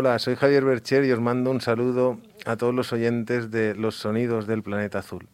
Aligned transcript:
Hola, 0.00 0.16
soy 0.20 0.36
Javier 0.36 0.64
Bercher 0.64 1.04
y 1.04 1.10
os 1.10 1.18
mando 1.18 1.50
un 1.50 1.60
saludo 1.60 2.20
a 2.46 2.56
todos 2.56 2.72
los 2.72 2.92
oyentes 2.92 3.50
de 3.50 3.74
Los 3.74 3.96
Sonidos 3.96 4.46
del 4.46 4.62
Planeta 4.62 5.00
Azul. 5.00 5.26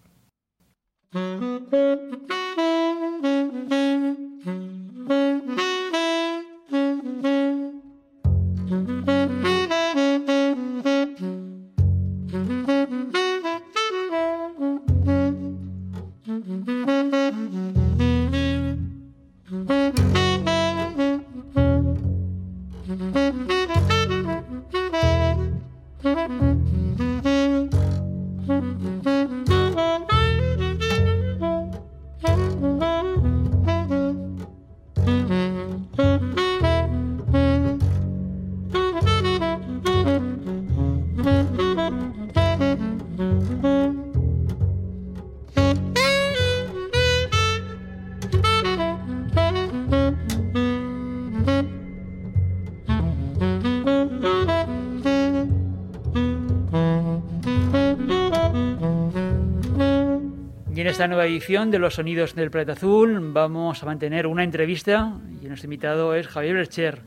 De 61.41 61.79
Los 61.81 61.95
Sonidos 61.95 62.37
del 62.37 62.53
Planeta 62.53 62.75
Azul 62.75 63.33
vamos 63.33 63.83
a 63.83 63.87
mantener 63.87 64.29
una 64.29 64.45
entrevista 64.45 65.15
y 65.43 65.47
nuestro 65.47 65.67
invitado 65.67 66.15
es 66.15 66.29
Javier 66.29 66.55
Bercher. 66.55 67.01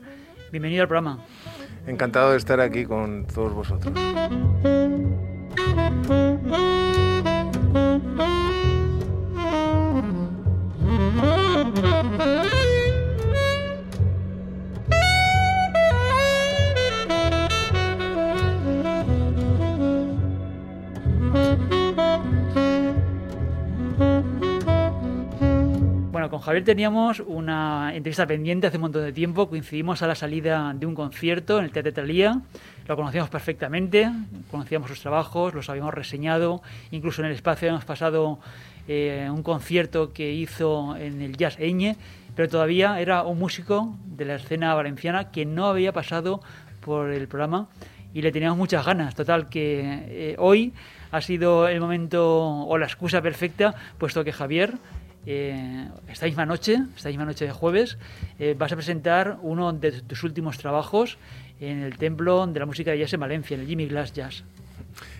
Bienvenido 0.52 0.82
al 0.82 0.88
programa. 0.88 1.24
Encantado 1.86 2.32
de 2.32 2.36
estar 2.36 2.60
aquí 2.60 2.84
con 2.84 3.26
todos 3.26 3.54
vosotros. 3.54 3.94
Javier 26.48 26.64
teníamos 26.64 27.20
una 27.26 27.94
entrevista 27.94 28.26
pendiente 28.26 28.66
hace 28.66 28.78
un 28.78 28.84
montón 28.84 29.04
de 29.04 29.12
tiempo, 29.12 29.50
coincidimos 29.50 30.00
a 30.00 30.06
la 30.06 30.14
salida 30.14 30.72
de 30.74 30.86
un 30.86 30.94
concierto 30.94 31.58
en 31.58 31.66
el 31.66 31.72
Teatro 31.72 31.92
Talía, 31.92 32.40
lo 32.86 32.96
conocíamos 32.96 33.28
perfectamente, 33.28 34.10
conocíamos 34.50 34.88
sus 34.88 34.98
trabajos, 35.02 35.52
los 35.52 35.68
habíamos 35.68 35.92
reseñado, 35.92 36.62
incluso 36.90 37.20
en 37.20 37.28
el 37.28 37.34
espacio 37.34 37.68
hemos 37.68 37.84
pasado 37.84 38.38
eh, 38.88 39.28
un 39.30 39.42
concierto 39.42 40.14
que 40.14 40.32
hizo 40.32 40.96
en 40.96 41.20
el 41.20 41.36
Jazz 41.36 41.58
Eñe, 41.60 41.98
pero 42.34 42.48
todavía 42.48 42.98
era 42.98 43.24
un 43.24 43.38
músico 43.38 43.94
de 44.06 44.24
la 44.24 44.36
escena 44.36 44.74
valenciana 44.74 45.30
que 45.30 45.44
no 45.44 45.66
había 45.66 45.92
pasado 45.92 46.40
por 46.80 47.10
el 47.10 47.28
programa 47.28 47.68
y 48.14 48.22
le 48.22 48.32
teníamos 48.32 48.56
muchas 48.56 48.86
ganas. 48.86 49.14
Total, 49.14 49.50
que 49.50 49.82
eh, 49.84 50.36
hoy 50.38 50.72
ha 51.10 51.20
sido 51.20 51.68
el 51.68 51.78
momento 51.78 52.62
o 52.62 52.78
la 52.78 52.86
excusa 52.86 53.20
perfecta, 53.20 53.74
puesto 53.98 54.24
que 54.24 54.32
Javier 54.32 54.78
eh, 55.30 55.88
esta 56.08 56.24
misma 56.24 56.46
noche, 56.46 56.78
esta 56.96 57.10
misma 57.10 57.26
noche 57.26 57.44
de 57.44 57.52
jueves, 57.52 57.98
eh, 58.38 58.54
vas 58.56 58.72
a 58.72 58.76
presentar 58.76 59.36
uno 59.42 59.74
de 59.74 60.00
tus 60.00 60.24
últimos 60.24 60.56
trabajos 60.56 61.18
en 61.60 61.82
el 61.82 61.98
Templo 61.98 62.46
de 62.46 62.58
la 62.58 62.64
Música 62.64 62.92
de 62.92 63.00
Jazz 63.00 63.12
en 63.12 63.20
Valencia, 63.20 63.54
en 63.54 63.60
el 63.60 63.66
Jimmy 63.66 63.86
Glass 63.88 64.14
Jazz. 64.14 64.44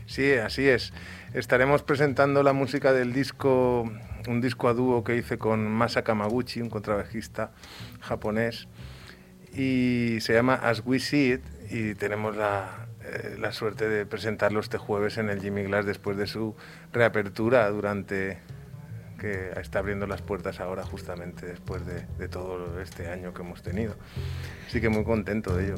Sí, 0.06 0.32
así 0.32 0.66
es. 0.66 0.94
Estaremos 1.34 1.82
presentando 1.82 2.42
la 2.42 2.54
música 2.54 2.94
del 2.94 3.12
disco, 3.12 3.82
un 4.26 4.40
disco 4.40 4.68
a 4.68 4.72
dúo 4.72 5.04
que 5.04 5.14
hice 5.14 5.36
con 5.36 5.70
Masa 5.70 6.04
Kamaguchi, 6.04 6.62
un 6.62 6.70
contrabajista 6.70 7.50
japonés, 8.00 8.66
y 9.52 10.16
se 10.20 10.32
llama 10.32 10.54
As 10.54 10.82
We 10.86 11.00
See 11.00 11.34
It, 11.34 11.42
y 11.70 11.94
tenemos 11.96 12.34
la, 12.34 12.86
eh, 13.04 13.36
la 13.38 13.52
suerte 13.52 13.90
de 13.90 14.06
presentarlo 14.06 14.60
este 14.60 14.78
jueves 14.78 15.18
en 15.18 15.28
el 15.28 15.42
Jimmy 15.42 15.64
Glass 15.64 15.84
después 15.84 16.16
de 16.16 16.26
su 16.26 16.56
reapertura 16.94 17.68
durante 17.68 18.38
que 19.18 19.50
está 19.60 19.80
abriendo 19.80 20.06
las 20.06 20.22
puertas 20.22 20.60
ahora 20.60 20.84
justamente 20.84 21.46
después 21.46 21.82
de, 21.84 22.28
todo 22.28 22.80
este 22.80 23.08
año 23.08 23.34
que 23.34 23.42
hemos 23.42 23.62
tenido. 23.62 23.96
Así 24.66 24.80
que 24.80 24.88
muy 24.88 25.04
contento 25.04 25.54
de 25.54 25.66
ello. 25.66 25.76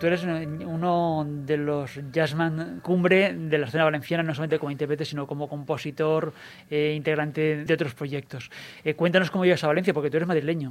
Tú 0.00 0.06
eres 0.06 0.24
uno 0.24 1.26
de 1.28 1.58
los 1.58 2.00
jazzman 2.10 2.80
cumbre 2.80 3.34
de 3.34 3.58
la 3.58 3.66
escena 3.66 3.84
valenciana, 3.84 4.22
no 4.22 4.34
solamente 4.34 4.58
como 4.58 4.70
intérprete, 4.70 5.04
sino 5.04 5.26
como 5.26 5.48
compositor, 5.48 6.32
eh, 6.70 6.94
integrante 6.96 7.64
de 7.64 7.74
otros 7.74 7.94
proyectos. 7.94 8.50
Eh, 8.82 8.94
cuéntanos 8.94 9.30
cómo 9.30 9.44
llegas 9.44 9.62
a 9.62 9.66
Valencia, 9.66 9.92
porque 9.92 10.10
tú 10.10 10.16
eres 10.16 10.26
madrileño. 10.26 10.70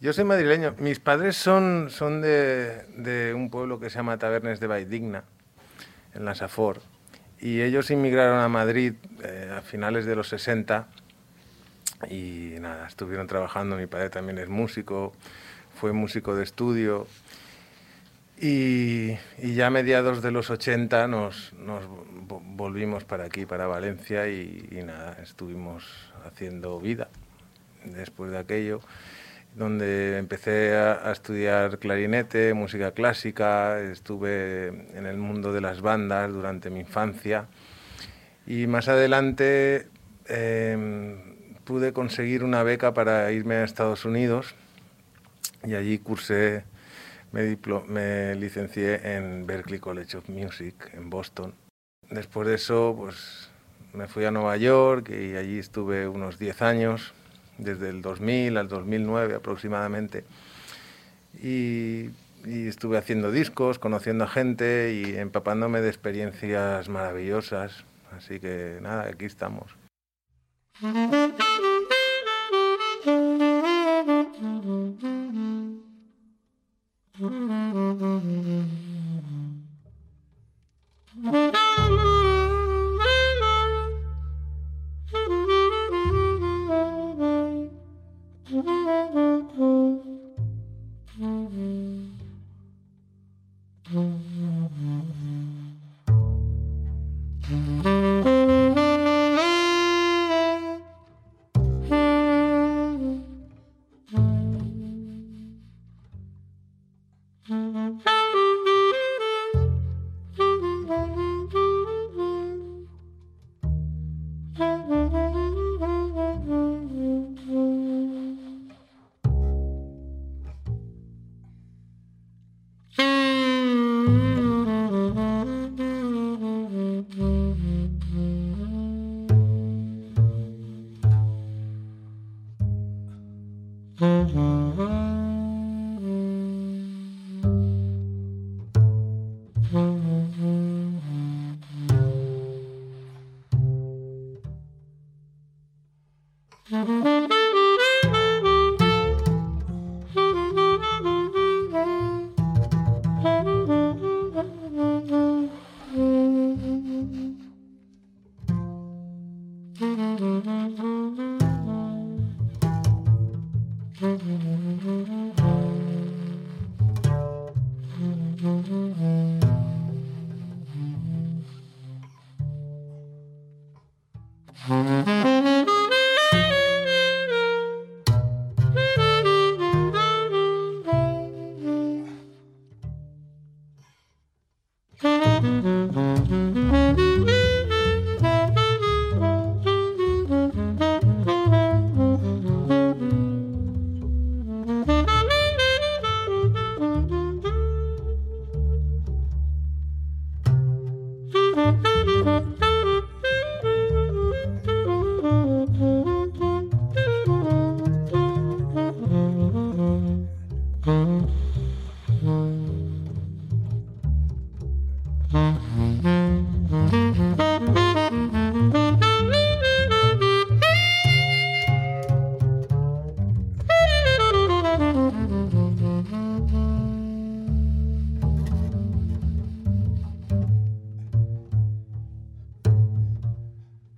Yo 0.00 0.12
soy 0.12 0.24
madrileño. 0.24 0.76
Mis 0.78 1.00
padres 1.00 1.36
son, 1.36 1.88
son 1.90 2.22
de, 2.22 3.32
un 3.34 3.50
pueblo 3.50 3.80
que 3.80 3.90
se 3.90 3.96
llama 3.96 4.16
Tabernes 4.18 4.60
de 4.60 4.68
Vaidigna, 4.68 5.24
en 6.14 6.24
la 6.24 6.36
Safor. 6.36 6.80
Y 7.40 7.60
ellos 7.62 7.90
inmigraron 7.90 8.38
a 8.38 8.48
Madrid 8.48 8.94
eh, 9.24 9.52
a 9.58 9.62
finales 9.62 10.06
de 10.06 10.14
los 10.14 10.28
60 10.28 10.86
y 12.08 12.54
nada, 12.60 12.86
estuvieron 12.86 13.26
trabajando. 13.26 13.76
Mi 13.76 13.86
padre 13.86 14.10
también 14.10 14.38
es 14.38 14.48
músico, 14.48 15.12
fue 15.74 15.92
músico 15.92 16.36
de 16.36 16.44
estudio 16.44 17.08
y, 18.40 19.18
ya 19.42 19.66
a 19.66 19.70
mediados 19.70 20.22
de 20.22 20.30
los 20.30 20.50
80 20.50 21.08
nos, 21.08 21.52
nos 21.54 21.84
volvimos 22.28 23.04
para 23.04 23.24
aquí, 23.24 23.46
para 23.46 23.66
Valencia, 23.66 24.28
y, 24.28 24.68
nada, 24.84 25.16
estuvimos 25.22 26.12
haciendo 26.24 26.78
vida 26.78 27.08
después 27.84 28.30
de 28.30 28.38
aquello, 28.38 28.80
donde 29.54 30.18
empecé 30.18 30.76
a, 30.76 31.10
estudiar 31.10 31.78
clarinete, 31.78 32.54
música 32.54 32.92
clásica, 32.92 33.80
estuve 33.80 34.68
en 34.94 35.06
el 35.06 35.16
mundo 35.16 35.52
de 35.52 35.60
las 35.60 35.80
bandas 35.80 36.32
durante 36.32 36.70
mi 36.70 36.80
infancia, 36.80 37.46
y 38.46 38.66
más 38.66 38.88
adelante 38.88 39.88
em, 40.26 41.34
pude 41.64 41.92
conseguir 41.92 42.44
una 42.44 42.62
beca 42.62 42.94
para 42.94 43.32
irme 43.32 43.56
a 43.56 43.64
Estados 43.64 44.04
Unidos, 44.04 44.54
y 45.64 45.74
allí 45.74 45.98
cursé 45.98 46.64
me, 47.32 48.34
licencié 48.34 49.16
en 49.16 49.46
Berklee 49.46 49.80
College 49.80 50.16
of 50.16 50.28
Music 50.28 50.90
en 50.94 51.10
Boston. 51.10 51.54
Después 52.10 52.48
de 52.48 52.54
eso, 52.54 52.94
pues 52.96 53.50
me 53.92 54.06
fui 54.06 54.24
a 54.24 54.30
Nueva 54.30 54.56
York 54.56 55.10
y 55.10 55.36
allí 55.36 55.58
estuve 55.58 56.08
unos 56.08 56.38
10 56.38 56.62
años 56.62 57.12
desde 57.58 57.90
el 57.90 58.02
2000 58.02 58.56
al 58.56 58.68
2009 58.68 59.34
aproximadamente. 59.34 60.24
Y 61.42 62.10
estuve 62.44 62.96
haciendo 62.98 63.30
discos, 63.30 63.78
conociendo 63.78 64.24
a 64.24 64.28
gente 64.28 64.94
y 64.94 65.16
empapándome 65.16 65.80
de 65.80 65.88
experiencias 65.88 66.88
maravillosas. 66.88 67.84
Así 68.16 68.40
que 68.40 68.78
nada, 68.80 69.04
aquí 69.04 69.26
estamos. 69.26 69.76
Mm-hmm. 77.20 77.58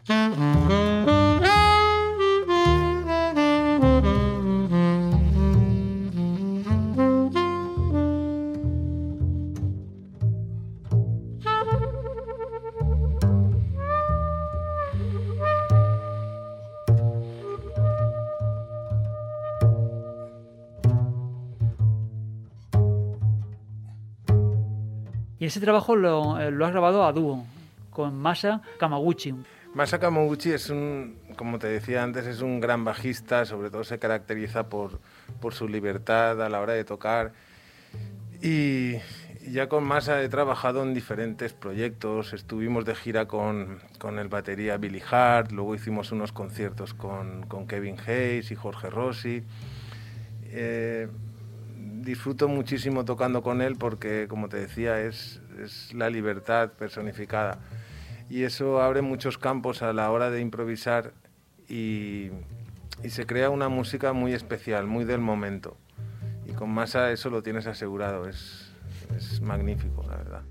Y 0.08 0.12
ese 25.46 25.58
trabajo 25.60 25.96
lo, 25.96 26.38
eh, 26.38 26.50
lo 26.50 26.66
has 26.66 26.70
grabado 26.70 27.04
a 27.04 27.12
dúo 27.12 27.44
con 27.90 28.14
Masa 28.14 28.60
Kamaguchi. 28.78 29.34
Masa 29.72 30.00
Kamaguchi 30.00 30.50
es 30.50 30.68
un, 30.68 31.16
como 31.36 31.60
te 31.60 31.68
decía 31.68 32.02
antes, 32.02 32.26
es 32.26 32.40
un 32.40 32.60
gran 32.60 32.84
bajista, 32.84 33.44
sobre 33.44 33.70
todo 33.70 33.84
se 33.84 34.00
caracteriza 34.00 34.68
por, 34.68 34.98
por 35.40 35.54
su 35.54 35.68
libertad 35.68 36.42
a 36.42 36.48
la 36.48 36.60
hora 36.60 36.72
de 36.72 36.84
tocar. 36.84 37.32
Y 38.42 38.96
ya 39.48 39.68
con 39.68 39.84
Masa 39.84 40.22
he 40.22 40.28
trabajado 40.28 40.82
en 40.82 40.92
diferentes 40.92 41.52
proyectos, 41.52 42.32
estuvimos 42.32 42.84
de 42.84 42.96
gira 42.96 43.26
con, 43.26 43.78
con 43.98 44.18
el 44.18 44.28
batería 44.28 44.76
Billy 44.76 45.02
Hart, 45.08 45.52
luego 45.52 45.76
hicimos 45.76 46.10
unos 46.10 46.32
conciertos 46.32 46.92
con, 46.92 47.46
con 47.46 47.68
Kevin 47.68 47.96
Hayes 48.06 48.50
y 48.50 48.56
Jorge 48.56 48.90
Rossi. 48.90 49.44
Eh, 50.46 51.06
disfruto 52.02 52.48
muchísimo 52.48 53.04
tocando 53.04 53.40
con 53.40 53.62
él 53.62 53.76
porque, 53.76 54.26
como 54.28 54.48
te 54.48 54.56
decía, 54.56 55.00
es, 55.00 55.40
es, 55.62 55.94
la 55.94 56.10
libertad 56.10 56.72
personificada. 56.72 57.58
Y 58.30 58.44
eso 58.44 58.80
abre 58.80 59.02
muchos 59.02 59.38
campos 59.38 59.82
a 59.82 59.92
la 59.92 60.10
hora 60.10 60.30
de 60.30 60.40
improvisar 60.40 61.12
y, 61.68 62.30
se 63.08 63.26
crea 63.26 63.50
una 63.50 63.68
música 63.68 64.12
muy 64.12 64.34
especial, 64.34 64.86
muy 64.86 65.04
del 65.04 65.20
momento. 65.20 65.76
Y 66.46 66.52
con 66.52 66.70
Masa 66.70 67.10
eso 67.10 67.28
lo 67.28 67.42
tienes 67.42 67.66
asegurado, 67.66 68.28
es, 68.28 68.72
es 69.16 69.40
magnífico, 69.40 70.04
la 70.06 70.16
verdad. 70.16 70.42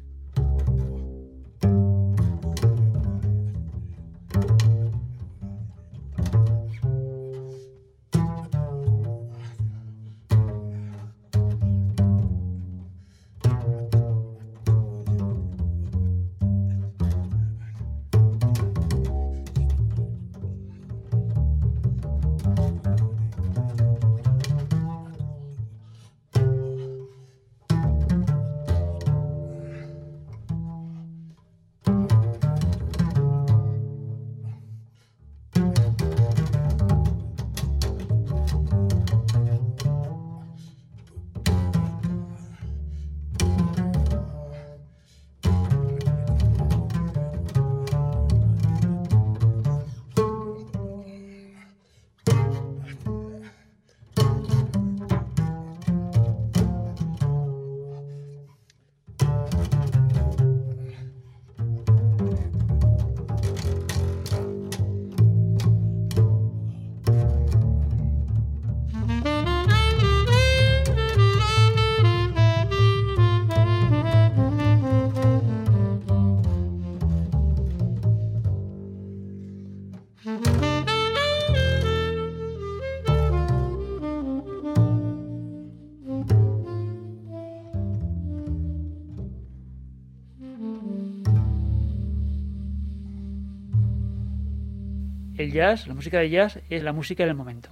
Jazz, 95.51 95.87
la 95.87 95.93
música 95.93 96.19
de 96.19 96.29
jazz, 96.29 96.59
es 96.69 96.83
la 96.83 96.93
música 96.93 97.25
del 97.25 97.35
momento. 97.35 97.69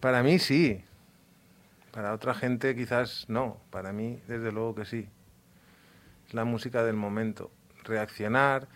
Para 0.00 0.22
mí 0.22 0.38
sí. 0.38 0.82
Para 1.90 2.12
otra 2.12 2.34
gente 2.34 2.74
quizás 2.74 3.26
no. 3.28 3.58
Para 3.70 3.92
mí, 3.92 4.18
desde 4.28 4.52
luego 4.52 4.74
que 4.74 4.84
sí. 4.84 5.08
Es 6.26 6.34
la 6.34 6.44
música 6.44 6.82
del 6.84 6.96
momento. 6.96 7.50
Reaccionar, 7.84 8.68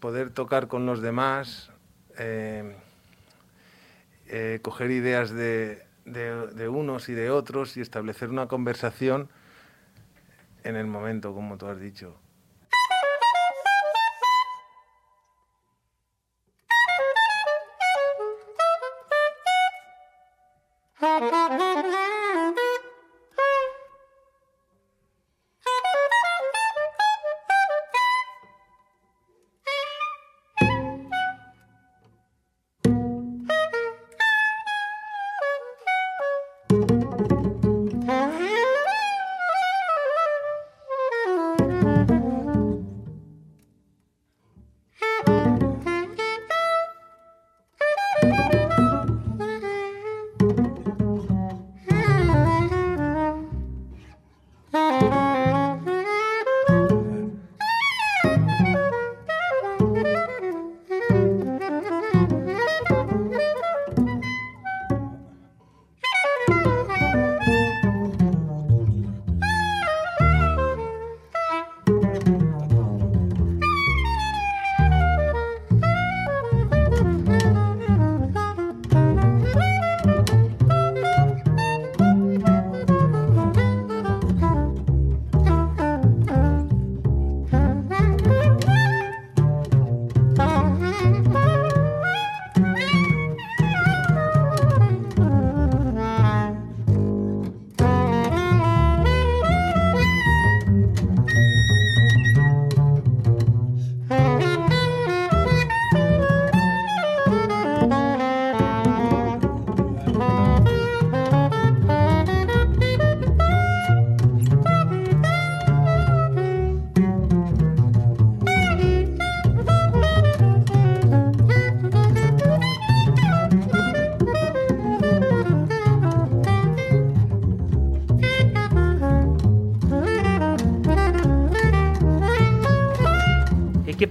poder 0.00 0.30
tocar 0.30 0.68
con 0.68 0.86
los 0.86 1.00
demás, 1.00 1.70
eh, 2.18 2.76
eh, 4.28 4.60
coger 4.62 4.90
ideas 4.90 5.30
de, 5.30 5.84
de 6.04 6.68
unos 6.68 7.08
y 7.08 7.14
de 7.14 7.30
otros 7.30 7.76
y 7.76 7.80
establecer 7.80 8.30
una 8.30 8.46
conversación 8.46 9.28
en 10.64 10.76
el 10.76 10.86
momento, 10.86 11.32
como 11.32 11.56
tú 11.56 11.66
has 11.66 11.80
dicho. 11.80 12.18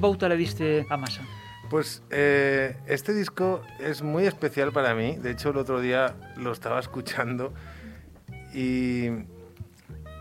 Pauta 0.06 0.30
le 0.30 0.38
diste 0.38 0.86
a 0.88 0.98
Masa? 0.98 1.24
Pues 1.68 2.04
eh, 2.12 2.78
este 2.86 3.12
disco 3.12 3.64
es 3.80 4.04
muy 4.04 4.28
especial 4.28 4.72
para 4.72 4.94
mí. 4.94 5.16
De 5.16 5.32
hecho, 5.32 5.50
el 5.50 5.58
otro 5.58 5.82
día 5.82 6.16
lo 6.38 6.52
estaba 6.52 6.80
escuchando 6.80 7.54
y 8.54 9.08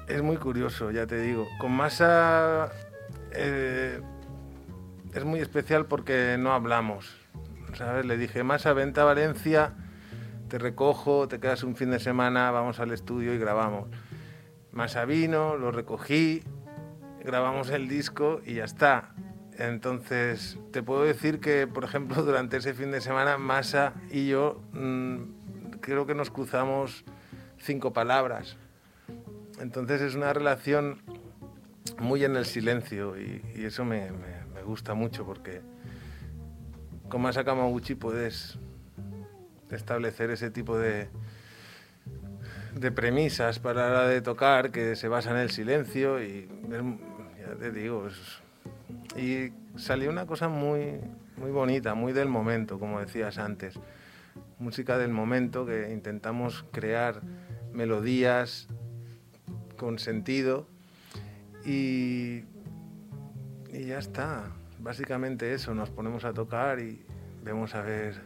es 0.09 0.23
muy 0.23 0.39
curioso, 0.39 0.91
ya 0.91 1.07
te 1.07 1.21
digo. 1.21 1.47
Con 1.59 1.73
Masa 1.73 2.73
eh, 3.33 4.01
es 5.13 5.25
muy 5.25 5.41
especial 5.41 5.85
porque 5.85 6.37
no 6.39 6.55
hablamos. 6.55 7.15
¿sabes? 7.75 8.07
Le 8.07 8.17
dije, 8.17 8.43
Masa, 8.43 8.73
vente 8.73 9.01
a 9.01 9.05
Valencia, 9.05 9.75
te 10.49 10.57
recojo, 10.57 11.29
te 11.29 11.41
quedas 11.41 11.63
un 11.63 11.77
fin 11.77 11.91
de 11.91 12.01
semana, 12.01 12.51
vamos 12.53 12.81
al 12.81 12.91
estudio 12.91 13.35
y 13.35 13.39
grabamos. 13.39 13.89
Masa 14.73 15.05
vino, 15.05 15.59
lo 15.59 15.73
recogí, 15.73 16.43
grabamos 17.23 17.69
el 17.69 17.87
disco 17.87 18.41
y 18.47 18.55
ya 18.55 18.65
está. 18.65 19.15
Entonces, 19.59 20.59
te 20.73 20.83
puedo 20.83 21.05
decir 21.05 21.41
que, 21.41 21.67
por 21.67 21.85
ejemplo, 21.85 22.23
durante 22.25 22.57
ese 22.57 22.75
fin 22.75 22.91
de 22.91 23.01
semana, 23.01 23.39
Masa 23.39 23.95
y 24.11 24.29
yo 24.29 24.63
mm, 24.73 25.79
creo 25.81 26.07
que 26.07 26.15
nos 26.15 26.31
cruzamos 26.31 27.05
cinco 27.59 27.93
palabras. 27.93 28.57
Entonces 29.61 30.01
es 30.03 30.15
una 30.15 30.33
relación 30.33 30.99
muy 31.99 32.25
en 32.25 32.37
el 32.37 32.45
silencio 32.45 33.19
y, 33.21 33.43
eso 33.57 33.85
me, 33.85 34.11
gusta 34.65 34.95
mucho 34.95 35.27
porque 35.27 35.61
con 37.09 37.21
Masa 37.21 37.45
Kamaguchi 37.45 37.95
puedes 37.95 38.59
establecer 39.71 40.31
ese 40.31 40.51
tipo 40.51 40.79
de, 40.79 41.09
de 42.75 42.91
premisas 42.91 43.59
para 43.59 43.83
la 43.83 43.91
hora 43.91 44.09
de 44.09 44.23
tocar 44.23 44.71
que 44.71 44.97
se 44.97 45.09
basa 45.09 45.31
en 45.31 45.37
el 45.37 45.51
silencio 45.51 46.23
y 46.23 46.49
ya 47.39 47.55
te 47.57 47.71
digo, 47.71 48.09
es 48.09 48.43
y 49.17 49.53
salió 49.77 50.11
una 50.11 50.27
cosa 50.27 50.49
muy, 50.49 51.01
muy 51.37 51.51
bonita, 51.51 51.95
muy 51.95 52.13
del 52.13 52.29
momento, 52.29 52.79
como 52.79 53.01
decías 53.01 53.39
antes. 53.39 53.79
Música 54.59 54.99
del 54.99 55.11
momento 55.11 55.67
que 55.67 55.93
intentamos 55.93 56.65
crear 56.73 57.23
melodías 57.73 58.69
con 59.77 59.99
sentido 59.99 60.67
y, 61.65 62.45
y 63.73 63.87
ya 63.87 63.99
está. 63.99 64.51
Básicamente 64.81 65.55
eso, 65.55 65.75
nos 65.75 65.91
ponemos 65.91 66.25
a 66.25 66.33
tocar 66.33 66.81
y 66.81 67.05
vemos 67.43 67.75
a 67.75 67.83
ver 67.83 68.21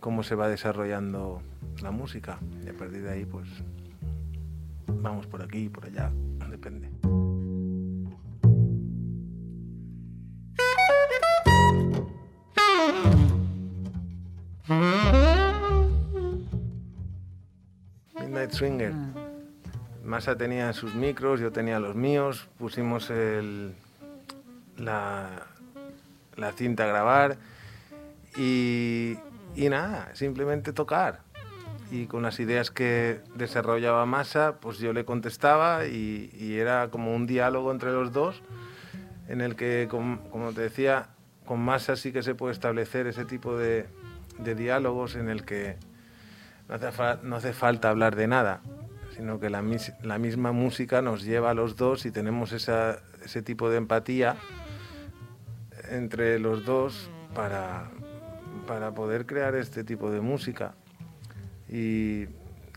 cómo 0.00 0.22
se 0.22 0.34
va 0.34 0.48
desarrollando 0.48 1.42
la 1.82 1.90
música. 1.90 2.38
Y 2.64 2.68
a 2.68 2.74
partir 2.74 3.02
de 3.02 3.10
ahí, 3.10 3.24
pues 3.24 3.48
vamos 4.86 5.26
por 5.26 5.42
aquí 5.42 5.64
y 5.64 5.68
por 5.68 5.86
allá, 5.86 6.10
depende. 6.50 7.17
Midnight 18.20 18.50
Swinger. 18.50 18.92
Masa 20.04 20.36
tenía 20.36 20.74
sus 20.74 20.94
micros, 20.94 21.40
yo 21.40 21.52
tenía 21.52 21.80
los 21.80 21.94
míos, 21.94 22.48
pusimos 22.58 23.08
el, 23.08 23.74
la, 24.76 25.46
la 26.36 26.52
cinta 26.52 26.84
a 26.84 26.86
grabar 26.86 27.38
y, 28.36 29.16
y 29.56 29.70
nada, 29.70 30.14
simplemente 30.14 30.74
tocar. 30.74 31.20
Y 31.90 32.04
con 32.06 32.22
las 32.22 32.38
ideas 32.38 32.70
que 32.70 33.22
desarrollaba 33.34 34.04
Masa, 34.04 34.56
pues 34.60 34.78
yo 34.78 34.92
le 34.92 35.06
contestaba 35.06 35.86
y, 35.86 36.30
y 36.38 36.58
era 36.58 36.90
como 36.90 37.14
un 37.14 37.26
diálogo 37.26 37.72
entre 37.72 37.92
los 37.92 38.12
dos 38.12 38.42
en 39.28 39.40
el 39.40 39.56
que, 39.56 39.88
como 39.90 40.52
te 40.52 40.60
decía, 40.60 41.08
con 41.46 41.60
Masa 41.60 41.96
sí 41.96 42.12
que 42.12 42.22
se 42.22 42.34
puede 42.34 42.52
establecer 42.52 43.06
ese 43.06 43.24
tipo 43.24 43.56
de, 43.56 43.86
de 44.38 44.54
diálogos 44.54 45.14
en 45.16 45.28
el 45.28 45.44
que 45.44 45.76
no 46.68 46.74
hace, 46.74 46.90
no 47.22 47.36
hace, 47.36 47.52
falta 47.52 47.90
hablar 47.90 48.16
de 48.16 48.26
nada, 48.26 48.60
sino 49.16 49.40
que 49.40 49.50
la, 49.50 49.64
la, 50.02 50.18
misma 50.18 50.52
música 50.52 51.02
nos 51.02 51.24
lleva 51.24 51.50
a 51.50 51.54
los 51.54 51.76
dos 51.76 52.06
y 52.06 52.10
tenemos 52.10 52.52
esa, 52.52 52.98
ese 53.24 53.42
tipo 53.42 53.70
de 53.70 53.78
empatía 53.78 54.36
entre 55.90 56.38
los 56.38 56.64
dos 56.64 57.10
para, 57.34 57.90
para 58.66 58.92
poder 58.92 59.26
crear 59.26 59.54
este 59.54 59.84
tipo 59.84 60.10
de 60.10 60.20
música. 60.20 60.74
Y 61.68 62.26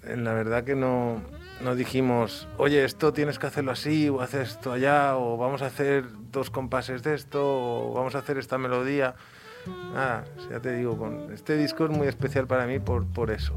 la 0.03 0.33
verdad 0.33 0.63
que 0.63 0.75
no, 0.75 1.21
no 1.61 1.75
dijimos, 1.75 2.47
oye, 2.57 2.83
esto 2.83 3.13
tienes 3.13 3.39
que 3.39 3.47
hacerlo 3.47 3.71
así, 3.71 4.09
o 4.09 4.21
haces 4.21 4.51
esto 4.51 4.71
allá, 4.71 5.15
o 5.17 5.37
vamos 5.37 5.61
a 5.61 5.67
hacer 5.67 6.05
dos 6.31 6.49
compases 6.49 7.03
de 7.03 7.13
esto, 7.13 7.41
o 7.43 7.93
vamos 7.93 8.15
a 8.15 8.19
hacer 8.19 8.37
esta 8.37 8.57
melodía. 8.57 9.15
Nada, 9.93 10.25
ya 10.49 10.59
te 10.59 10.75
digo, 10.75 10.97
con 10.97 11.31
este 11.31 11.57
disco 11.57 11.85
es 11.85 11.91
muy 11.91 12.07
especial 12.07 12.47
para 12.47 12.65
mí 12.65 12.79
por, 12.79 13.05
por 13.05 13.31
eso. 13.31 13.53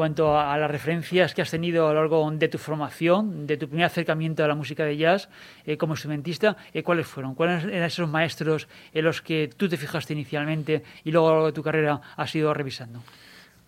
Cuanto 0.00 0.40
a, 0.40 0.56
las 0.56 0.70
referencias 0.70 1.34
que 1.34 1.42
has 1.42 1.50
tenido 1.50 1.86
a 1.86 1.92
lo 1.92 2.00
largo 2.00 2.30
de 2.30 2.48
tu 2.48 2.56
formación, 2.56 3.46
de 3.46 3.58
tu 3.58 3.68
primer 3.68 3.84
acercamiento 3.84 4.42
a 4.42 4.48
la 4.48 4.54
música 4.54 4.82
de 4.82 4.96
jazz 4.96 5.28
eh, 5.66 5.76
como 5.76 5.92
instrumentista, 5.92 6.56
eh, 6.72 6.82
¿cuáles 6.82 7.06
fueron? 7.06 7.34
¿Cuáles 7.34 7.64
eran 7.64 7.82
esos 7.82 8.08
maestros 8.08 8.66
en 8.94 9.04
los 9.04 9.20
que 9.20 9.50
tú 9.54 9.68
te 9.68 9.76
fijaste 9.76 10.14
inicialmente 10.14 10.82
y 11.04 11.12
luego 11.12 11.28
a 11.28 11.30
lo 11.32 11.36
largo 11.36 11.46
de 11.48 11.52
tu 11.52 11.62
carrera 11.62 12.00
has 12.16 12.34
ido 12.34 12.54
revisando? 12.54 13.02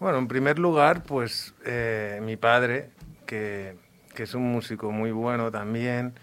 Bueno, 0.01 0.17
en 0.17 0.27
primer 0.27 0.59
lugar, 0.59 1.03
pues 1.03 1.53
eh, 1.67 2.19
mi 2.23 2.39
padre, 2.39 2.89
que, 3.27 3.75
que 4.15 4.23
es 4.23 4.33
un 4.33 4.51
músico 4.51 4.91
muy 4.91 5.11
bueno 5.11 5.51
también, 5.51 6.15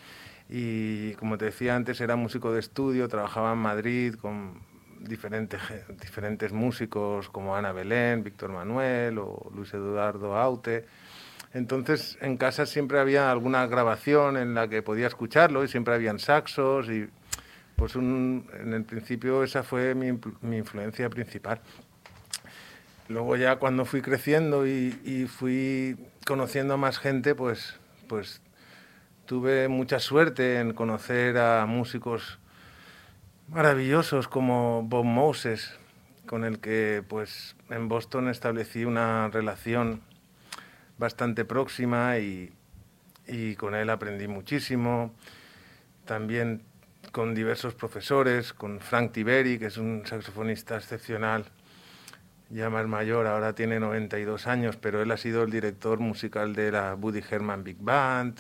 y 0.50 1.14
como 1.20 1.38
te 1.38 1.46
decía 1.46 1.76
antes, 1.76 2.02
era 2.02 2.16
músico 2.16 2.52
de 2.52 2.62
estudio, 2.62 3.08
trabajaba 3.10 3.54
en 3.54 3.60
Madrid 3.60 4.16
con 4.16 4.60
diferentes, 5.00 5.62
diferentes 6.02 6.52
músicos 6.52 7.30
como 7.30 7.56
Ana 7.56 7.72
Belén, 7.72 8.24
Víctor 8.24 8.52
Manuel 8.52 9.18
o 9.20 9.52
Luis 9.54 9.74
Eduardo 9.74 10.38
Aute. 10.38 10.86
Entonces 11.54 12.18
en 12.22 12.38
casa 12.38 12.66
siempre 12.66 13.00
había 13.00 13.32
alguna 13.32 13.66
grabación 13.68 14.38
en 14.38 14.54
la 14.54 14.68
que 14.68 14.82
podía 14.82 15.08
escucharlo 15.08 15.64
y 15.64 15.68
siempre 15.68 15.96
habían 15.96 16.20
saxos 16.20 16.90
y 16.90 17.10
pues 17.76 17.96
un, 17.96 18.48
en 18.60 18.74
el 18.74 18.84
principio 18.84 19.44
esa 19.44 19.64
fue 19.64 19.96
mi, 19.96 20.12
mi, 20.42 20.58
influencia 20.58 21.10
principal. 21.10 21.62
Luego 23.08 23.38
ya 23.38 23.56
cuando 23.56 23.86
fui 23.86 24.02
creciendo 24.02 24.68
y, 24.68 25.00
y, 25.04 25.26
fui 25.26 25.98
conociendo 26.28 26.76
a 26.76 26.78
más 26.78 27.00
gente, 27.00 27.34
pues, 27.34 27.80
pues 28.08 28.42
tuve 29.26 29.68
mucha 29.70 30.00
suerte 30.00 30.60
en 30.60 30.74
conocer 30.74 31.38
a 31.38 31.66
músicos 31.66 32.38
maravillosos 33.52 34.28
como 34.28 34.84
Bob 34.84 35.06
Moses, 35.06 35.74
con 36.26 36.44
el 36.44 36.60
que 36.60 37.04
pues 37.08 37.56
en 37.70 37.88
Boston 37.88 38.30
establecí 38.30 38.86
una 38.86 39.30
relación 39.30 40.02
bastante 40.98 41.46
próxima 41.46 42.20
y, 42.20 42.54
y 43.28 43.56
con 43.56 43.74
él 43.74 43.90
aprendí 43.90 44.28
muchísimo. 44.28 45.14
También 46.06 46.64
con 47.12 47.34
diversos 47.34 47.74
profesores, 47.74 48.54
con 48.54 48.80
Frank 48.80 49.12
Tiberi, 49.14 49.58
que 49.58 49.68
es 49.68 49.78
un 49.78 50.04
saxofonista 50.06 50.78
excepcional, 50.78 51.46
ya 52.52 52.70
más 52.70 52.88
mayor, 52.88 53.28
ahora 53.28 53.54
tiene 53.54 53.80
92 53.80 54.48
años, 54.48 54.76
pero 54.76 55.02
él 55.02 55.12
ha 55.12 55.18
sido 55.18 55.44
el 55.44 55.52
director 55.52 56.00
musical 56.00 56.54
de 56.54 56.72
la 56.72 56.94
Buddy 56.96 57.24
Herman 57.30 57.64
Big 57.64 57.78
Band. 57.80 58.40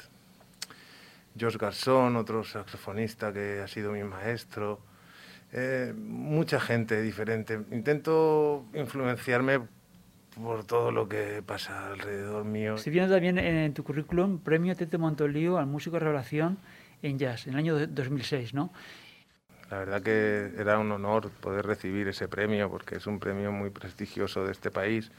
Josh 1.39 1.57
Garzón, 1.57 2.15
otro 2.15 2.43
saxofonista 2.43 3.31
que 3.31 3.61
ha 3.61 3.67
sido 3.67 3.91
mi 3.91 4.03
maestro. 4.03 4.79
Eh, 5.51 5.93
mucha 5.95 6.59
gente 6.59 7.01
diferente. 7.01 7.59
Intento 7.71 8.65
influenciarme 8.73 9.61
por 10.41 10.63
todo 10.63 10.91
lo 10.91 11.09
que 11.09 11.41
pasa 11.45 11.87
alrededor 11.87 12.45
mío. 12.45 12.75
Estoy 12.75 12.93
viendo 12.93 13.13
también 13.13 13.37
en 13.37 13.73
tu 13.73 13.83
currículum 13.83 14.39
premio 14.39 14.75
Tete 14.75 14.97
Montolío 14.97 15.57
al 15.57 15.65
músico 15.65 15.95
de 15.95 16.01
revelación 16.01 16.59
en 17.01 17.17
jazz, 17.17 17.47
en 17.47 17.53
el 17.53 17.59
año 17.59 17.87
2006, 17.87 18.53
¿no? 18.53 18.71
La 19.71 19.79
verdad 19.79 20.01
que 20.01 20.51
era 20.57 20.79
un 20.79 20.91
honor 20.91 21.29
poder 21.29 21.65
recibir 21.65 22.07
ese 22.07 22.27
premio 22.27 22.69
porque 22.69 22.95
es 22.95 23.05
un 23.05 23.19
premio 23.19 23.51
muy 23.51 23.69
prestigioso 23.69 24.45
de 24.45 24.51
este 24.51 24.71
país 24.71 25.11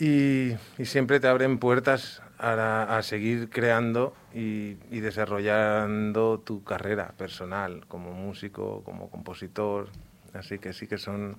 y, 0.00 0.56
siempre 0.84 1.20
te 1.20 1.28
abren 1.28 1.58
puertas 1.58 2.22
a, 2.38 3.00
seguir 3.02 3.50
creando 3.50 4.14
y, 4.32 4.74
desarrollando 5.00 6.38
tu 6.40 6.62
carrera 6.62 7.14
personal 7.16 7.84
como 7.88 8.12
músico, 8.12 8.82
como 8.84 9.10
compositor. 9.10 9.88
Así 10.34 10.58
que 10.58 10.72
sí 10.72 10.86
que 10.86 10.98
son, 10.98 11.38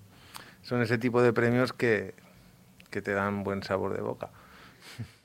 son 0.61 0.81
ese 0.81 0.97
tipo 0.97 1.21
de 1.21 1.31
premios 1.31 1.73
que, 1.73 2.13
que 2.89 3.01
te 3.01 3.13
dan 3.13 3.43
buen 3.43 3.63
sabor 3.63 3.93
de 3.93 4.01
boca. 4.01 4.29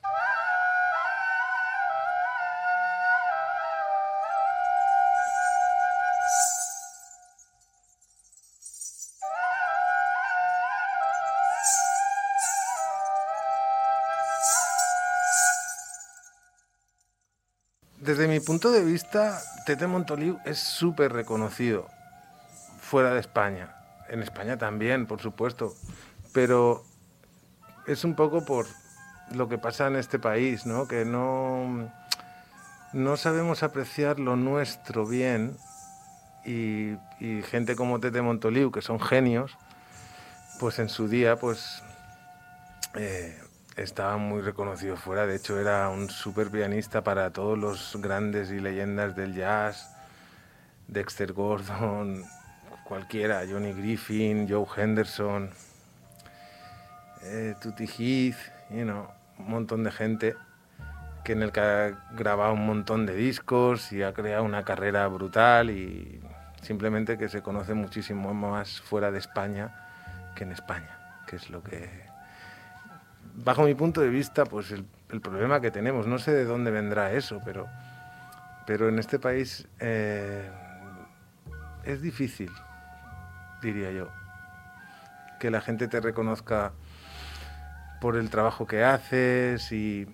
desde 18.05 18.27
mi 18.27 18.39
punto 18.39 18.71
de 18.71 18.83
vista, 18.83 19.41
Tete 19.65 19.87
Montoliu 19.87 20.39
es 20.45 20.59
súper 20.59 21.11
reconocido 21.11 21.87
fuera 22.79 23.13
de 23.13 23.19
España. 23.19 23.75
En 24.09 24.21
España 24.21 24.57
también, 24.57 25.07
por 25.07 25.21
supuesto. 25.21 25.73
Pero 26.31 26.83
es 27.87 28.03
un 28.03 28.15
poco 28.15 28.45
por 28.45 28.67
lo 29.31 29.49
que 29.49 29.57
pasa 29.57 29.87
en 29.87 29.95
este 29.95 30.19
país, 30.19 30.67
¿no? 30.67 30.87
Que 30.87 31.03
no, 31.03 31.91
no 32.93 33.17
sabemos 33.17 33.63
apreciar 33.63 34.19
lo 34.19 34.35
nuestro 34.35 35.07
bien 35.07 35.57
y, 36.45 36.97
gente 37.49 37.75
como 37.75 37.99
Tete 37.99 38.21
Montoliu, 38.21 38.71
que 38.71 38.83
son 38.83 38.99
genios, 38.99 39.57
pues 40.59 40.77
en 40.77 40.89
su 40.89 41.07
día, 41.07 41.37
pues 41.37 41.81
eh, 42.93 43.41
estaba 43.75 44.17
muy 44.17 44.41
reconocido 44.41 44.95
fuera, 44.95 45.27
de 45.27 45.35
hecho 45.35 45.59
era 45.59 45.89
un 45.89 46.09
super 46.09 46.49
pianista 46.49 47.03
para 47.03 47.31
todos 47.31 47.57
los 47.57 47.97
grandes 48.01 48.49
y 48.51 48.59
leyendas 48.59 49.15
del 49.15 49.33
jazz, 49.33 49.95
Dexter 50.87 51.33
Gordon, 51.33 52.23
cualquiera, 52.85 53.43
Johnny 53.49 53.73
Griffin, 53.73 54.47
Joe 54.49 54.65
Henderson, 54.77 55.49
eh, 57.23 57.55
Tutti 57.61 57.85
Heath, 57.85 58.37
you 58.69 58.83
know, 58.83 59.07
un 59.39 59.49
montón 59.49 59.83
de 59.83 59.91
gente 59.91 60.35
que 61.23 61.33
en 61.33 61.41
el 61.41 61.51
que 61.51 61.59
ha 61.59 61.91
grabado 62.15 62.53
un 62.53 62.65
montón 62.65 63.05
de 63.05 63.15
discos 63.15 63.91
y 63.91 64.03
ha 64.03 64.13
creado 64.13 64.43
una 64.43 64.63
carrera 64.63 65.07
brutal 65.07 65.71
y 65.71 66.21
simplemente 66.61 67.17
que 67.17 67.29
se 67.29 67.41
conoce 67.41 67.73
muchísimo 67.73 68.33
más 68.33 68.79
fuera 68.79 69.11
de 69.11 69.17
España 69.17 70.31
que 70.35 70.43
en 70.43 70.51
España, 70.51 71.23
que 71.27 71.37
es 71.37 71.49
lo 71.49 71.63
que, 71.63 71.89
bajo 73.35 73.63
mi 73.63 73.75
punto 73.75 74.01
de 74.01 74.09
vista, 74.09 74.45
pues 74.45 74.71
el, 74.71 74.85
problema 75.21 75.61
que 75.61 75.71
tenemos, 75.71 76.07
no 76.07 76.19
sé 76.19 76.31
de 76.33 76.43
dónde 76.43 76.71
vendrá 76.71 77.13
eso, 77.13 77.41
pero, 77.45 77.67
pero 78.67 78.89
en 78.89 78.99
este 78.99 79.17
país 79.17 79.65
eh, 79.79 80.49
es 81.85 82.01
difícil, 82.01 82.51
diría 83.61 83.91
yo, 83.91 84.09
que 85.39 85.49
la 85.49 85.61
gente 85.61 85.87
te 85.87 86.01
reconozca 86.01 86.73
por 88.01 88.17
el 88.17 88.29
trabajo 88.29 88.67
que 88.67 88.83
haces 88.83 89.71
y 89.71 90.07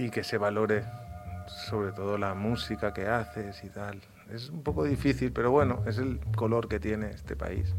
y 0.00 0.10
que 0.10 0.24
se 0.24 0.38
valore 0.38 0.84
sobre 1.68 1.92
todo 1.92 2.16
la 2.16 2.34
música 2.34 2.94
que 2.94 3.06
haces 3.06 3.62
y 3.64 3.68
tal. 3.68 4.00
Es 4.32 4.48
un 4.48 4.62
poco 4.62 4.84
difícil, 4.84 5.32
pero 5.32 5.50
bueno, 5.50 5.82
es 5.86 5.98
el 5.98 6.20
color 6.36 6.68
que 6.68 6.80
tiene 6.80 7.10
este 7.10 7.36
país. 7.36 7.74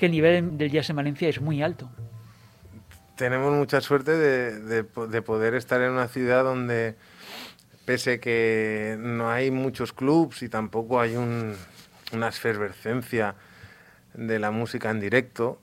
Que 0.00 0.06
el 0.06 0.12
nivel 0.12 0.56
del 0.56 0.70
jazz 0.70 0.88
en 0.88 0.96
Valencia 0.96 1.28
es 1.28 1.42
muy 1.42 1.62
alto. 1.62 1.90
Tenemos 3.16 3.52
mucha 3.52 3.82
suerte 3.82 4.16
de, 4.16 4.82
poder 4.82 5.54
estar 5.54 5.82
en 5.82 5.90
una 5.90 6.08
ciudad 6.08 6.42
donde, 6.42 6.94
pese 7.84 8.18
que 8.18 8.96
no 8.98 9.28
hay 9.28 9.50
muchos 9.50 9.92
clubs 9.92 10.42
y 10.42 10.48
tampoco 10.48 11.02
hay 11.02 11.16
una 11.16 12.28
efervescencia 12.28 13.34
de 14.14 14.38
la 14.38 14.50
música 14.50 14.88
en 14.88 15.00
directo, 15.00 15.60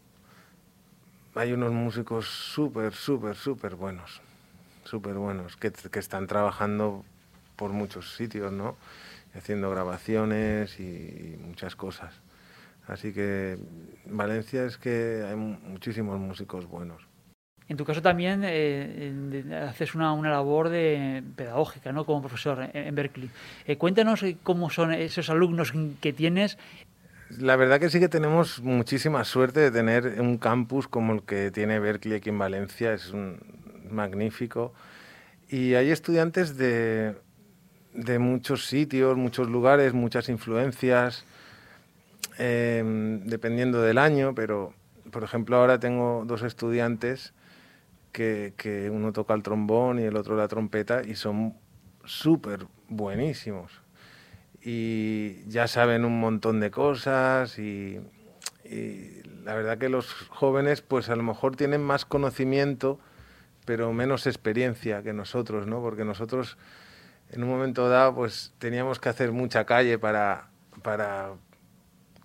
hay 1.33 1.51
unos 1.53 1.71
músicos 1.71 2.27
súper, 2.27 2.93
súper, 2.93 3.35
súper 3.35 3.73
buenos, 3.73 4.21
súper 4.83 5.15
buenos, 5.15 5.57
que, 5.57 5.71
que, 5.71 5.97
están 5.97 6.27
trabajando 6.27 7.03
por 7.55 7.71
muchos 7.71 8.15
sitios, 8.15 8.51
¿no? 8.51 8.77
Haciendo 9.33 9.71
grabaciones 9.71 10.79
y 10.79 11.39
muchas 11.41 11.75
cosas. 11.75 12.26
Así 12.87 13.11
que 13.13 13.57
Valencia 14.05 14.65
es 14.65 14.77
que 14.77 15.23
hay 15.27 15.35
muchísimos 15.35 16.19
músicos 16.19 16.65
buenos. 16.65 17.07
En 17.69 17.75
tu 17.75 17.83
caso 17.83 18.01
también 18.01 18.43
eh, 18.45 19.43
haces 19.67 19.93
una, 19.93 20.15
labor 20.15 20.69
de 20.69 21.21
pedagógica, 21.35 21.91
¿no? 21.91 22.05
Como 22.05 22.21
profesor 22.21 22.69
en, 22.73 22.95
Berkeley. 22.95 23.29
Eh, 23.65 23.77
cuéntanos 23.77 24.23
eh, 24.23 24.37
cómo 24.41 24.69
son 24.69 24.93
esos 24.93 25.29
alumnos 25.29 25.73
que 25.99 26.13
tienes. 26.13 26.57
La 27.29 27.57
verdad 27.57 27.81
que 27.81 27.89
sí 27.89 27.99
que 27.99 28.07
tenemos 28.07 28.61
muchísima 28.61 29.25
suerte 29.25 29.59
de 29.59 29.71
tener 29.71 30.21
un 30.21 30.37
campus 30.37 30.87
como 30.87 31.11
el 31.13 31.23
que 31.23 31.51
tiene 31.51 31.77
Berkeley 31.79 32.15
aquí 32.17 32.29
en 32.29 32.39
Valencia. 32.39 32.93
Es 32.93 33.11
un 33.11 33.37
magnífico. 33.91 34.73
Y 35.49 35.73
hay 35.73 35.91
estudiantes 35.91 36.55
de, 36.55 37.15
de 37.93 38.17
muchos 38.19 38.65
sitios, 38.65 39.17
muchos 39.17 39.49
lugares, 39.49 39.93
muchas 39.93 40.29
influencias. 40.29 41.25
Em, 42.37 43.25
dependiendo 43.25 43.81
del 43.81 43.97
año, 43.97 44.35
pero 44.35 44.73
por 45.11 45.23
ejemplo 45.23 45.57
ahora 45.57 45.79
tengo 45.79 46.23
dos 46.25 46.43
estudiantes 46.43 47.33
que, 48.11 48.53
que 48.57 48.89
uno 48.89 49.11
toca 49.11 49.33
el 49.33 49.41
trombón 49.41 49.99
y 49.99 50.03
el 50.03 50.15
otro 50.15 50.35
la 50.35 50.47
trompeta 50.47 51.01
y 51.03 51.15
son 51.15 51.55
súper 52.05 52.67
buenísimos. 52.89 53.81
Y 54.61 55.47
ya 55.47 55.67
saben 55.67 56.05
un 56.05 56.19
montón 56.19 56.59
de 56.59 56.69
cosas 56.69 57.57
y, 57.57 57.99
y 58.65 59.23
la 59.43 59.55
verdad 59.55 59.77
que 59.77 59.89
los 59.89 60.13
jóvenes 60.29 60.81
pues 60.81 61.09
a 61.09 61.15
lo 61.15 61.23
mejor 61.23 61.55
tienen 61.55 61.81
más 61.81 62.05
conocimiento 62.05 62.99
pero 63.67 63.91
menos 63.91 64.27
experiencia 64.27 65.03
que 65.03 65.11
nosotros, 65.11 65.67
¿no? 65.67 65.81
Porque 65.81 66.05
nosotros 66.05 66.57
en 67.31 67.43
un 67.43 67.49
momento 67.49 67.89
dado 67.89 68.15
pues 68.15 68.53
teníamos 68.59 68.97
que 68.97 69.09
hacer 69.09 69.33
mucha 69.33 69.65
calle 69.65 69.99
para, 69.99 70.47
para, 70.83 71.33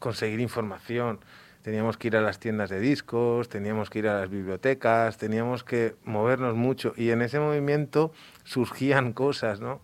conseguir 0.03 0.41
información. 0.41 1.21
Teníamos 1.63 1.97
que 1.97 2.09
ir 2.09 2.17
a 2.17 2.21
las 2.21 2.41
tiendas 2.41 2.69
de 2.69 2.81
discos, 2.81 3.49
teníamos 3.49 3.89
que 3.89 4.01
ir 4.01 4.09
a 4.09 4.19
las 4.21 4.29
bibliotecas, 4.29 5.17
teníamos 5.17 5.63
que 5.63 5.95
movernos 6.05 6.57
mucho 6.57 6.93
y 6.97 7.11
en 7.11 7.23
ese 7.23 7.39
movimiento 7.39 8.13
surgían 8.43 9.13
cosas, 9.25 9.61
¿no? 9.61 9.81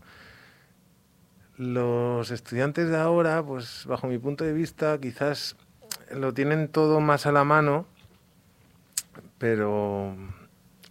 Los 1.57 2.31
estudiantes 2.31 2.89
de 2.89 2.97
ahora, 2.97 3.43
pues 3.43 3.85
bajo 3.87 4.07
mi 4.07 4.19
punto 4.19 4.45
de 4.45 4.53
vista, 4.53 4.99
quizás 5.01 5.57
lo 6.13 6.35
tienen 6.35 6.69
todo 6.69 7.01
más 7.01 7.27
a 7.27 7.33
la 7.33 7.45
mano, 7.45 7.87
pero 9.39 10.17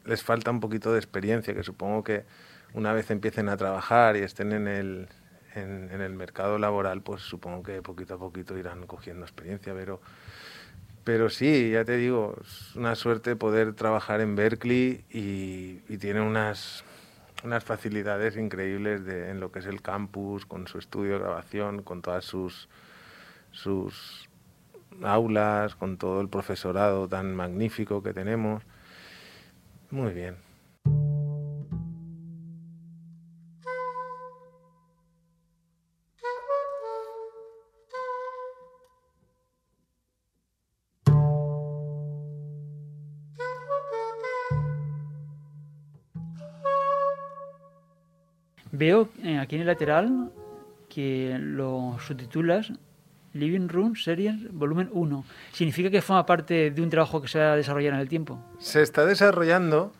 les 0.05 0.23
falta 0.23 0.51
un 0.51 0.59
poquito 0.59 0.91
de 0.91 0.99
experiencia, 0.99 1.53
que 1.53 1.63
supongo 1.63 2.03
que 2.03 2.25
una 2.73 2.93
vez 2.93 3.11
empiecen 3.11 3.49
a 3.49 3.57
trabajar 3.57 4.17
y 4.17 4.19
estén 4.19 4.51
en 4.51 4.67
el, 4.67 5.07
en, 5.57 6.01
el 6.01 6.13
mercado 6.13 6.57
laboral, 6.57 7.01
pues 7.01 7.21
supongo 7.21 7.63
que 7.63 7.81
poquito 7.81 8.15
a 8.15 8.17
poquito 8.17 8.57
irán 8.57 8.85
cogiendo 8.87 9.25
experiencia, 9.25 9.73
pero, 9.73 10.01
pero 11.03 11.29
sí, 11.29 11.71
ya 11.71 11.85
te 11.85 11.97
digo, 11.97 12.35
es 12.41 12.75
una 12.75 12.95
suerte 12.95 13.35
poder 13.35 13.73
trabajar 13.73 14.21
en 14.21 14.35
Berkeley 14.35 15.03
y, 15.09 15.81
y 15.89 15.97
tiene 15.97 16.21
unas, 16.21 16.83
unas 17.43 17.63
facilidades 17.63 18.37
increíbles 18.37 19.05
de, 19.05 19.29
en 19.29 19.39
lo 19.39 19.51
que 19.51 19.59
es 19.59 19.65
el 19.65 19.81
campus, 19.81 20.45
con 20.45 20.67
su 20.67 20.77
estudio 20.77 21.13
de 21.13 21.19
grabación, 21.19 21.83
con 21.83 22.01
todas 22.01 22.25
sus, 22.25 22.69
sus 23.51 24.29
aulas, 25.03 25.75
con 25.75 25.97
todo 25.97 26.21
el 26.21 26.29
profesorado 26.29 27.07
tan 27.07 27.35
magnífico 27.35 28.01
que 28.01 28.13
tenemos. 28.13 28.63
Muy 29.91 30.13
bien. 30.13 30.46
Veo 48.77 49.09
eh, 49.23 49.39
aquí 49.39 49.55
en 49.55 49.61
el 49.61 49.67
lateral 49.67 50.31
que 50.87 51.35
lo 51.39 51.97
subtitulas 51.99 52.71
Living 53.33 53.69
Room 53.69 53.95
Series 53.95 54.53
Volumen 54.53 54.89
1. 54.91 55.25
¿Significa 55.51 55.89
que 55.89 55.99
forma 56.03 56.27
parte 56.27 56.69
de 56.69 56.81
un 56.83 56.89
trabajo 56.91 57.19
que 57.19 57.27
se 57.27 57.39
va 57.39 57.53
a 57.53 57.55
desarrollar 57.55 57.95
en 57.95 58.01
el 58.01 58.07
tiempo? 58.07 58.39
Se 58.59 58.83
está 58.83 59.03
desarrollando. 59.07 59.93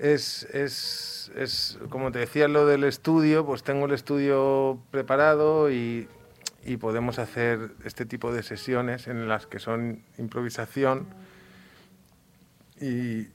Es, 0.00 0.42
es, 0.52 1.30
es 1.36 1.78
como 1.88 2.10
te 2.10 2.18
decía, 2.18 2.48
lo 2.48 2.66
del 2.66 2.82
estudio, 2.82 3.46
pues 3.46 3.62
tengo 3.62 3.86
el 3.86 3.92
estudio 3.92 4.80
preparado 4.90 5.70
y, 5.70 6.08
y 6.64 6.78
podemos 6.78 7.20
hacer 7.20 7.70
este 7.84 8.06
tipo 8.06 8.32
de 8.32 8.42
sesiones 8.42 9.06
en 9.06 9.28
las 9.28 9.46
que 9.46 9.60
son 9.60 10.02
improvisación 10.18 11.06
y, 12.80 13.28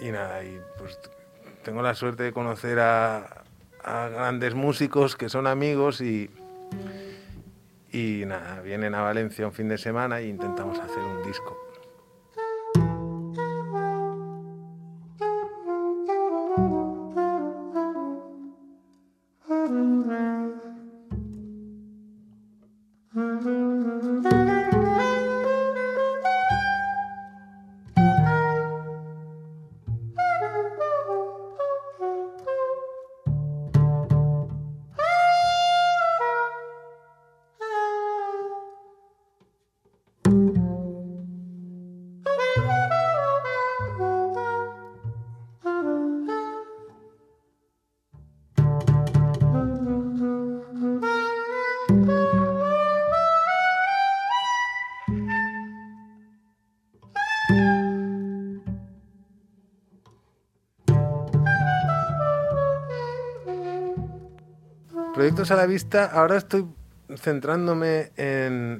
y 0.00 0.12
nada, 0.12 0.44
y 0.44 0.60
pues 0.78 0.98
tengo 1.64 1.80
la 1.80 1.94
suerte 1.94 2.24
de 2.24 2.32
conocer 2.32 2.78
a, 2.78 3.41
a 3.84 4.08
grandes 4.08 4.54
músicos 4.54 5.16
que 5.16 5.28
son 5.28 5.46
amigos 5.46 6.00
y, 6.00 6.30
y 7.92 8.24
nada, 8.26 8.60
vienen 8.60 8.94
a 8.94 9.02
Valencia 9.02 9.46
un 9.46 9.52
fin 9.52 9.68
de 9.68 9.78
semana 9.78 10.20
e 10.20 10.28
intentamos 10.28 10.78
hacer 10.78 11.02
un 11.02 11.22
disco. 11.22 11.71
Proyectos 65.42 65.58
a 65.58 65.60
la 65.60 65.66
vista, 65.66 66.04
ahora 66.04 66.36
estoy 66.36 66.66
centrándome 67.16 68.12
en, 68.16 68.78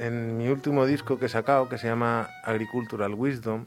en, 0.00 0.36
mi 0.36 0.48
último 0.48 0.84
disco 0.84 1.20
que 1.20 1.26
he 1.26 1.28
sacado, 1.28 1.68
que 1.68 1.78
se 1.78 1.86
llama 1.86 2.28
Agricultural 2.42 3.14
Wisdom, 3.14 3.66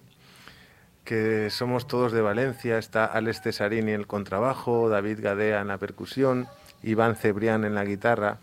que 1.06 1.50
somos 1.50 1.88
todos 1.88 2.12
de 2.12 2.20
Valencia, 2.20 2.78
está 2.78 3.06
Alex 3.06 3.44
Cesarini 3.44 3.94
en 3.94 4.02
el 4.02 4.08
contrabajo, 4.08 4.90
David 4.90 5.22
Gadea 5.22 5.62
en 5.62 5.70
la 5.70 5.78
percusión, 5.78 6.50
Iván 6.82 7.16
Cebrián 7.16 7.64
en 7.64 7.76
la 7.76 7.86
guitarra, 7.86 8.40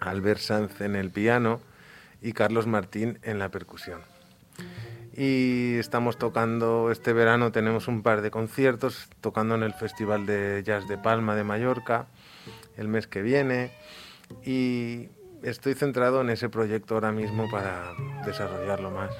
Albert 0.00 0.40
Sanz 0.40 0.80
en 0.80 0.96
el 0.96 1.12
piano 1.12 1.60
y 2.22 2.32
Carlos 2.32 2.66
Martín 2.66 3.20
en 3.22 3.38
la 3.38 3.50
percusión. 3.50 4.00
Y 5.16 5.76
estamos 5.78 6.18
tocando, 6.18 6.90
este 6.90 7.12
verano 7.12 7.52
tenemos 7.52 7.86
un 7.86 8.02
par 8.02 8.20
de 8.20 8.32
conciertos, 8.32 9.08
tocando 9.20 9.54
en 9.54 9.62
el 9.62 9.74
Festival 9.74 10.26
de 10.26 10.64
Jazz 10.66 10.88
de 10.88 10.98
Palma 10.98 11.36
de 11.36 11.44
Mallorca, 11.44 12.08
el 12.76 12.88
mes 12.88 13.06
que 13.06 13.22
viene 13.22 13.70
y 14.44 15.08
estoy 15.42 15.74
centrado 15.74 16.20
en 16.20 16.30
ese 16.30 16.48
proyecto 16.48 16.94
ahora 16.94 17.12
mismo 17.12 17.50
para 17.50 17.92
desarrollarlo 18.24 18.90
más. 18.90 19.12